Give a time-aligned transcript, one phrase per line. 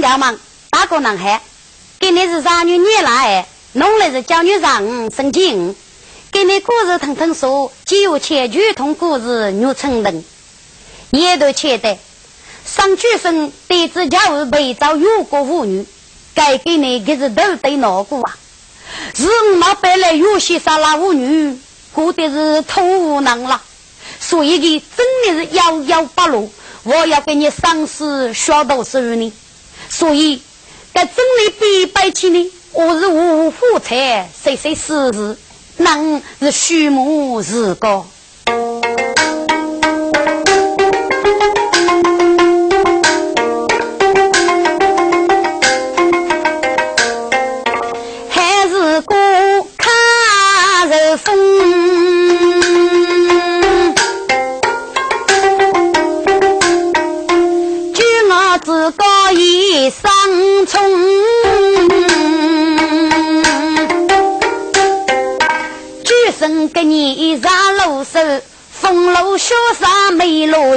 [0.00, 1.40] 个男孩，
[1.98, 3.46] 给你是啥女女来？
[3.72, 5.74] 弄来是叫你让生金。
[6.30, 10.24] 给你故事腾腾说，既有千句同故事女成人，
[11.10, 11.98] 也都切得。
[12.66, 15.86] 上举生得知家务被遭有过妇女，
[16.34, 18.36] 该给你可是都得闹过啊！
[19.14, 21.58] 是我本来有些杀那妇女，
[21.92, 23.60] 过的是土无能了，
[24.20, 26.50] 所以的真的是遥遥不落。
[26.82, 29.32] 我要给你赏识小道士呢，
[29.88, 30.42] 所以
[30.92, 32.50] 该真理必摆起呢。
[32.72, 35.38] 我是五虎才，谁谁死是，
[35.76, 37.74] 能是虚母是
[58.58, 58.94] 个。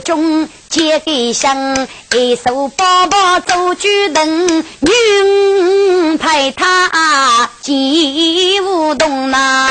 [0.00, 4.46] 中结给香，一手包包走举灯，
[4.80, 9.68] 女派他进舞动呐。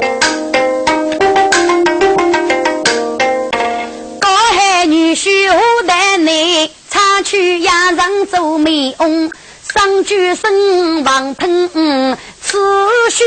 [4.20, 9.30] 高海女婿我带你唱曲呀，上走美翁，
[9.74, 11.70] 上句声王喷，
[12.42, 12.58] 此
[13.10, 13.24] 须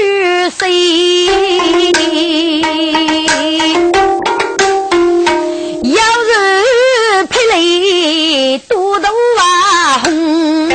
[0.51, 1.27] 谁？
[7.49, 9.09] 泪肚都
[9.39, 10.69] 啊红，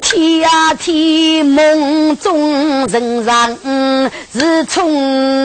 [0.00, 5.41] 天呀天，梦中人人是从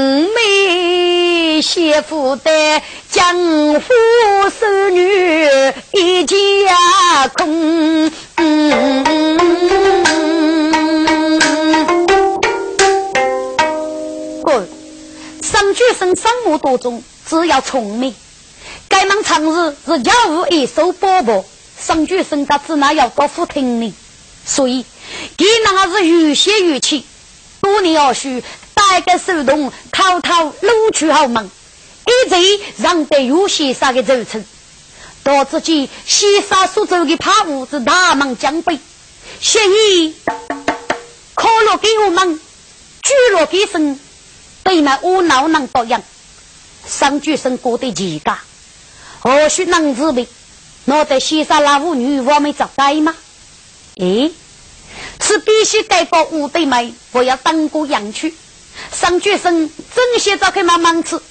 [1.58, 3.34] 明媳妇的江
[3.74, 3.82] 湖
[4.60, 5.50] 少女
[5.92, 8.12] 一家空。
[15.74, 18.16] 举生生活当中，只要聪明，
[18.90, 21.46] 该忙长日是家务一手包包，
[21.80, 23.94] 上举生他只那要多付听呢。
[24.46, 24.86] 所以，
[25.38, 27.06] 给那是有些语气，
[27.62, 28.44] 多年要许
[28.78, 31.50] 打个手动，偷偷搂去好忙，
[32.06, 34.46] 一直让得有些啥个走成，
[35.24, 38.80] 到自己西沙苏州的怕物是大忙将背，
[39.42, 40.16] 现已
[41.34, 42.40] 可乐给我们，
[43.02, 44.00] 举落给生。
[44.64, 46.04] 对那我老能保养，
[46.86, 48.40] 上举生过得奇家，
[49.20, 50.28] 何须能自备？
[50.86, 53.16] 我在西沙那妇女我没找该吗？
[53.96, 54.32] 诶，
[55.22, 58.36] 是必须改个五对妹，我要当过养去。
[59.00, 61.22] 上举生真些找开慢慢吃，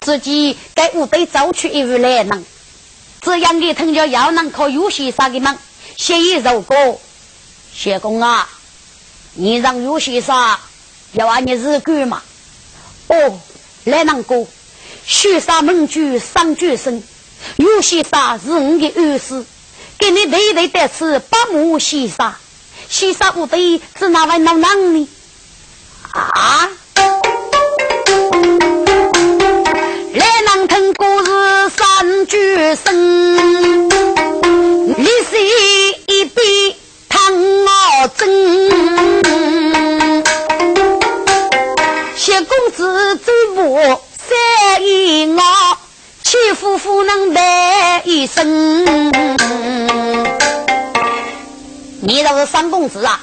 [0.00, 2.44] 自己该五对找去一日来能，
[3.22, 5.56] 这样的藤条要能靠有些啥的忙，
[5.96, 7.00] 先一如果，
[7.74, 8.46] 谢公啊，
[9.32, 10.60] 你让有些啥
[11.12, 12.22] 要按你日干嘛？
[13.06, 13.40] 哦，
[13.84, 14.46] 来南哥，
[15.06, 17.02] 雪山门主上绝生，
[17.56, 19.46] 有些啥是我的儿子，
[19.98, 22.36] 给你对对得吃八亩西沙，
[22.90, 25.08] 西沙不对是哪位老娘呢？
[26.12, 26.68] 啊！
[32.58, 35.38] 上绝生，你是
[36.08, 36.74] 一笔
[37.08, 37.20] 唐
[37.64, 38.28] 我真。
[42.16, 45.40] 谢公子走步三一我，
[46.24, 48.84] 七夫妇能带一生。
[52.00, 53.20] 你这是三公子啊？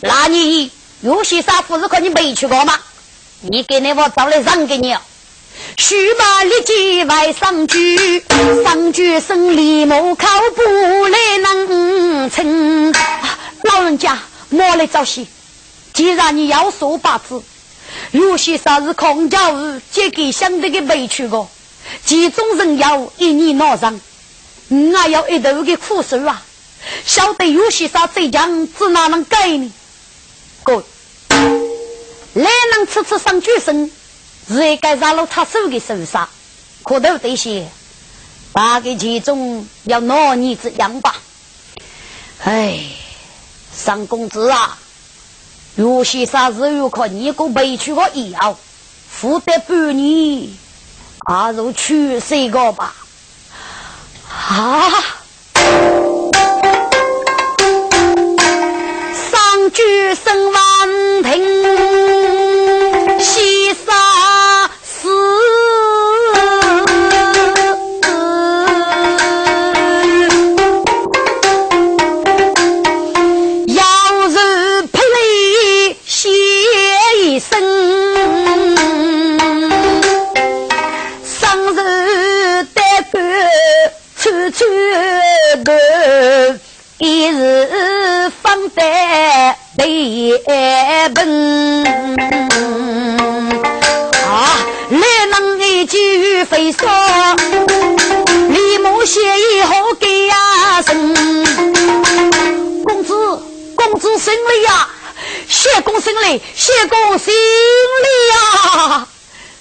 [0.00, 0.70] 那你
[1.02, 2.78] 有些啥故事可你没去过吗？
[3.42, 4.96] 你给那我找来让给你。
[5.76, 8.22] 须马立即外上句，
[8.64, 12.92] 上句生李某靠不来能成。
[13.62, 14.18] 老人家
[14.50, 15.26] 莫来着急，
[15.92, 17.42] 既然你要说八字。
[18.10, 21.46] 有些啥是空家务，借给相对的委屈个，
[22.04, 24.00] 其中人要一年闹上，
[24.68, 26.42] 我还要一头的苦手啊！
[27.06, 29.72] 晓得有些啥最强，只哪能改呢？
[30.64, 30.84] 哥，
[32.34, 33.90] 来能吃吃上举生，
[34.48, 36.28] 是一个让了他手的手杀，
[36.82, 37.66] 可都得些，
[38.52, 41.16] 大概其中要拿你这样吧。
[42.42, 42.78] 哎，
[43.72, 44.78] 三公子啊！
[45.76, 48.56] 有些啥子有可你个委屈我以后，
[49.10, 50.48] 负得半年，
[51.26, 52.94] 阿如去谁个吧？
[54.28, 54.90] 啊！
[59.32, 60.53] 上句声
[87.44, 88.80] 一日方得
[89.76, 90.38] 得
[91.14, 91.84] 本。
[94.24, 96.88] 啊，来能一句飞说，
[98.48, 101.14] 李某写以后给呀生。
[102.84, 103.12] 公子，
[103.76, 104.88] 公子胜利呀！
[105.46, 109.06] 谢公胜利，谢公胜利呀！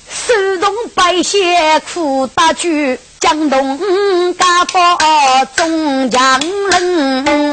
[0.10, 4.98] 手动白血苦大举，江东家宝
[5.56, 6.40] 中强
[6.72, 7.53] 人。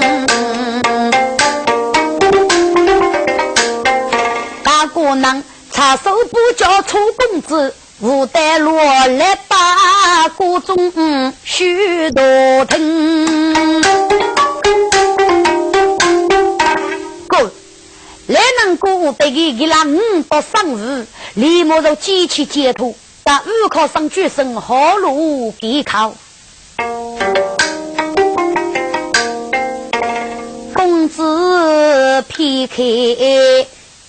[5.10, 5.42] 大姑娘
[5.72, 8.76] 插手不叫楚公子，无得落
[9.08, 13.82] 来把锅中许多听。
[18.28, 21.04] 来能过得给给了五百生日，
[21.34, 26.14] 李某就机器解脱，但五考生举生好路给考。
[30.72, 32.76] 公子撇开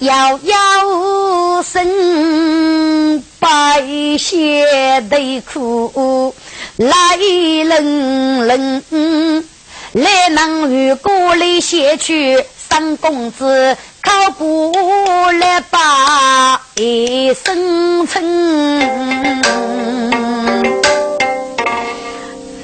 [0.01, 4.65] 遥遥声，白血
[5.07, 6.33] 的苦
[6.77, 7.17] 来
[7.65, 8.83] 冷冷，
[9.91, 12.43] 来能与过来写去。
[12.57, 14.71] 三公子靠不
[15.39, 18.79] 来把一生存，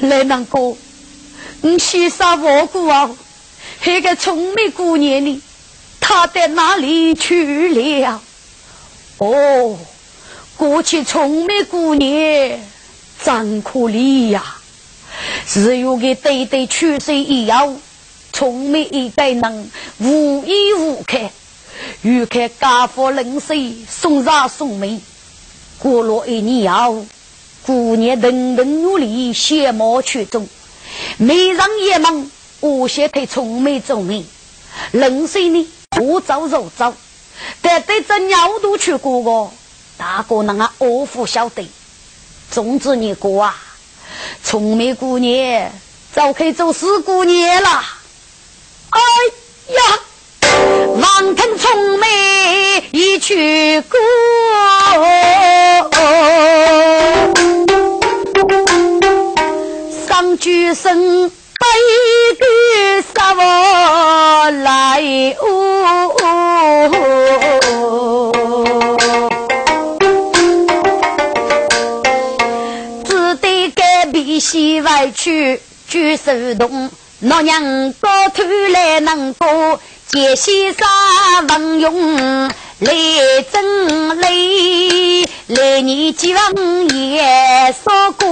[0.02, 0.76] 来难过，
[1.62, 3.12] 你先杀我姑啊！
[3.84, 5.40] 那个聪明姑娘呢？
[6.10, 8.22] 他在哪里去了？
[9.18, 9.78] 哦，
[10.56, 12.62] 过去聪明姑娘
[13.22, 14.56] 真可怜呀！
[15.46, 17.76] 只有个对对去世以后。
[18.32, 21.18] 聪明一代人无依无靠，
[22.04, 25.02] 又看家父冷水送茶送米。
[25.78, 27.06] 过了一年后，
[27.66, 30.48] 姑娘等等努力，相貌出众，
[31.18, 32.32] 美人也忙，
[32.62, 34.24] 我先推聪明做媒。
[34.92, 35.68] 冷水呢，
[36.02, 36.94] 我早肉早，
[37.62, 39.52] 但对这鸟都去过个，
[39.98, 41.68] 大哥那个恶妇晓得。
[42.52, 43.56] 总之你过啊，
[44.44, 45.72] 聪明姑娘
[46.14, 47.84] 早可以做四姑娘了。
[48.90, 49.00] 哎
[49.74, 49.82] 呀，
[50.98, 52.08] 王腾从没
[52.92, 53.98] 一去过，
[60.08, 61.66] 上句声悲
[62.40, 62.46] 歌
[63.14, 65.02] 杀我来
[65.42, 65.67] 哦，
[73.06, 76.90] 只得改变西外去举手动。
[77.22, 80.88] 老娘高头来能过，接先生
[81.48, 82.94] 文用来
[83.52, 84.30] 争来，
[85.48, 88.28] 来年结婚也说过。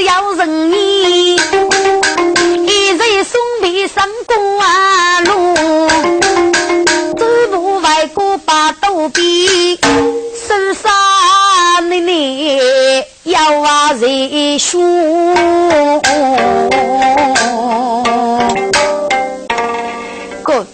[0.00, 5.54] 要人意，一人送别上官路，
[7.16, 9.76] 走步外过把肚皮。
[9.76, 14.80] 手上你你要啊人书，
[20.42, 20.66] 哥，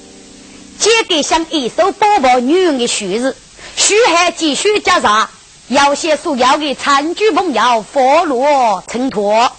[0.78, 3.36] 接给向一手包包女人的须子，
[3.76, 5.28] 须还继续加上，
[5.68, 9.50] 要写所要的餐具朋友佛罗承托，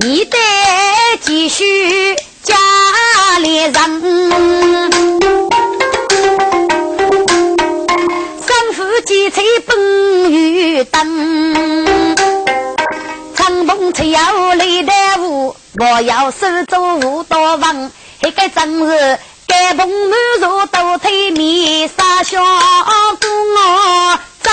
[0.00, 0.36] 你得
[1.22, 1.64] 继续。
[3.38, 3.92] 里人，生
[8.72, 12.16] 父几岁本与灯，
[13.34, 19.18] 长风吹要雷的雾，我要守住五道房，一个正是，
[19.56, 24.50] 盖棚满座都推面，傻小姑我走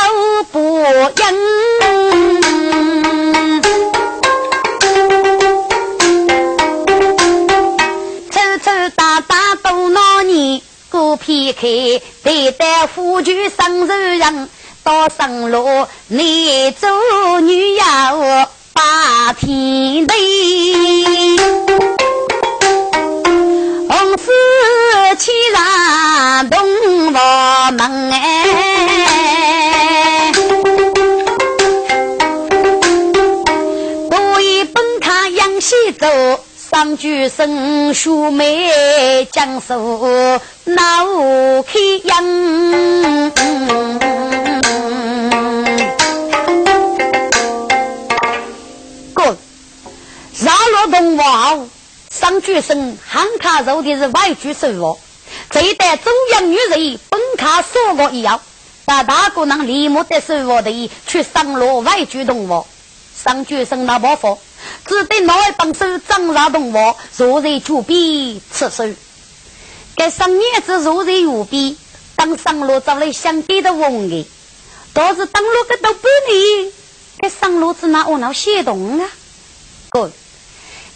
[0.49, 1.21] 不赢。
[10.89, 11.67] 过片刻，
[12.23, 14.49] 待待夫君生仇人，
[14.83, 17.85] 到生路你做女要
[18.17, 18.49] 把
[36.83, 40.01] 上句生书眉将手
[40.65, 43.31] 闹开样，
[49.13, 49.37] 哥，
[50.33, 51.69] 上了东王，
[52.11, 54.99] 上举生汉卡肉的是外居收获，
[55.51, 58.41] 这一代中央女人本卡说过一样，
[58.83, 62.65] 但大姑娘立马的收获的去上路外居动物，
[63.23, 64.37] 上举生那包袱，
[64.85, 68.83] 只得拿一帮手张杀动物，若人就比吃手。
[69.95, 71.77] 该上年子若人无比，
[72.15, 74.27] 当上路找来相对的王的，
[74.93, 76.71] 倒是当路个都不离，
[77.19, 79.09] 该上路子那我闹些动啊，
[79.89, 80.11] 哥。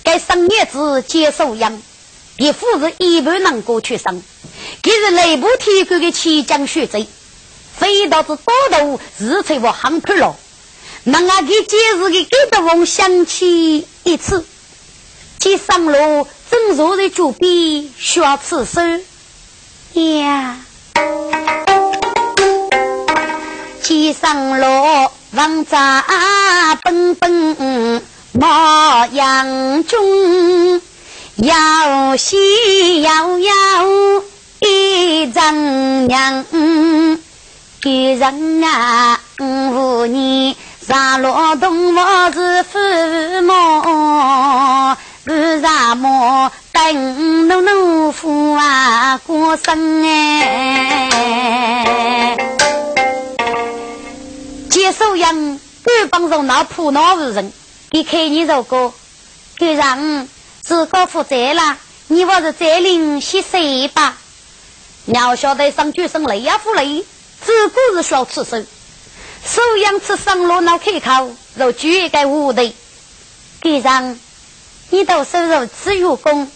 [0.04, 1.82] 该上叶子接受养，
[2.38, 4.24] 一夫是一半能过去生，
[4.82, 7.06] 给是内部提供的起江学贼，
[7.78, 10.36] 非到是多头日才我喊破了，
[11.04, 14.46] 那俺给解释的给的翁想起一次，
[15.40, 18.82] 接上路正坐在脚边需要吃手
[20.02, 20.58] 呀，
[23.82, 26.04] 接上路王扎
[26.84, 28.02] 蹦蹦。
[28.40, 30.82] 莫阳中
[31.38, 33.54] 要喜要要
[34.60, 36.46] 一张娘，
[37.82, 40.56] 给人啊五年
[40.88, 42.80] 上罗东我是父
[43.42, 51.18] 母，为啥么等奴奴夫啊过生哎？
[54.70, 57.52] 接受养，官方上那普闹无人。
[57.92, 58.94] 你看你这个，
[59.58, 60.30] 就让
[60.62, 61.76] 自个负责了。
[62.08, 64.16] 你还是再领些水吧。
[65.08, 67.04] 要晓得上举生累呀，不累？
[67.46, 68.64] 自个是需要吃手，
[69.48, 72.74] 手养吃上路脑开口，就举个无的。
[73.62, 74.20] 给让
[74.90, 76.52] 你到收入吃月工，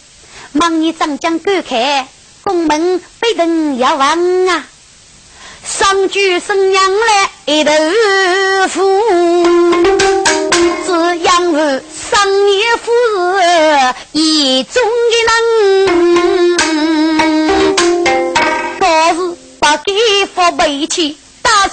[0.51, 2.07] 忙你长江赶开，
[2.43, 4.65] 宫门被人要忘啊。
[5.65, 7.71] 上举生养来一头
[8.67, 9.01] 富。
[10.85, 11.81] 是养儿
[12.11, 12.91] 商业富
[13.39, 16.57] 是一中的人，
[18.79, 19.93] 可是把给
[20.25, 21.17] 父背起，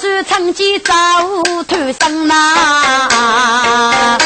[0.01, 0.93] 算长期走
[1.67, 4.17] 头上呐。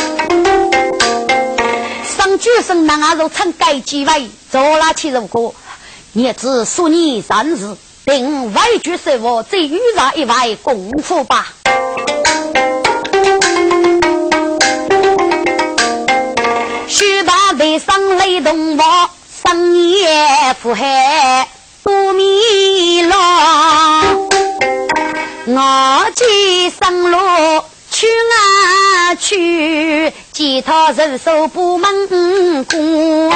[2.04, 5.54] 上举生那如唱改几位，做那起如果，
[6.12, 7.74] 你只说你三日，
[8.04, 11.48] 并外举生我再遇上一位功夫吧。
[16.86, 19.10] 须把背上雷动我，
[19.42, 21.48] 深夜苦海
[21.82, 23.14] 多迷路。
[25.44, 27.18] 我骑上路
[27.90, 32.06] 去啊去，吉他人手不门
[32.64, 33.32] 过。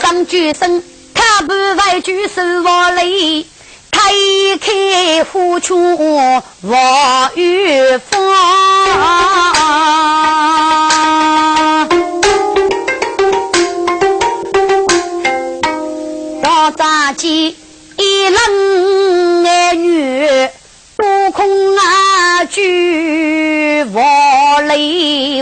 [0.00, 0.82] 上举声，
[1.12, 3.46] 他不外举手我雷。
[3.90, 4.12] 开
[4.60, 6.42] 开虎丘望
[7.34, 8.18] 远方，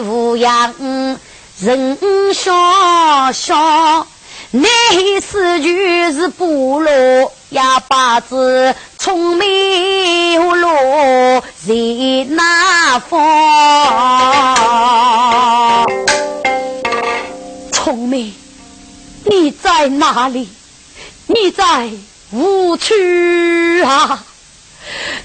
[0.00, 0.74] 无恙，
[1.60, 1.98] 人
[2.34, 2.52] 笑
[3.32, 4.06] 笑。
[4.50, 4.68] 内
[5.20, 11.74] 四句是不落，哑巴子聪明落在
[12.30, 13.16] 哪方？
[17.72, 18.32] 聪明，
[19.24, 20.48] 你在哪里？
[21.26, 21.90] 你在
[22.30, 22.94] 无处
[23.84, 24.24] 啊？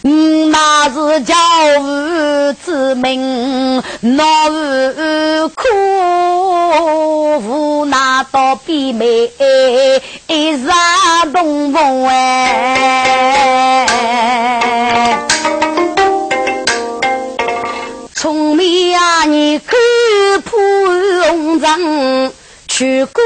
[0.02, 1.36] 那是教
[1.82, 5.64] 父之命，那无苦
[7.40, 9.30] 无那道比美，
[10.28, 10.70] 一日
[11.34, 13.86] 东风哎，
[18.16, 19.78] 聪明啊，你看
[20.46, 20.58] 破
[21.30, 22.32] 红尘。
[22.68, 23.22] 去过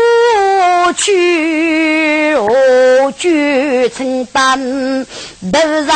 [0.97, 5.05] 去，何惧承担
[5.51, 5.93] 头上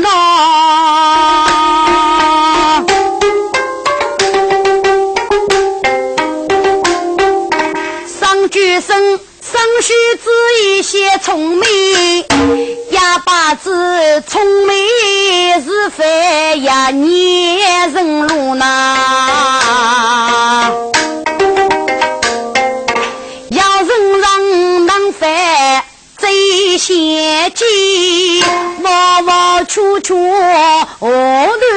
[0.00, 0.08] 恼？
[8.06, 9.92] 上句生，生须
[10.22, 10.30] 知
[10.62, 12.24] 一些聪明，
[12.92, 14.76] 哑巴子聪明
[15.60, 18.64] 是非呀，你人路呐。
[26.78, 26.96] 险境，弯
[27.46, 27.64] 弯曲
[29.68, 30.14] 曲，
[30.98, 31.67] 我的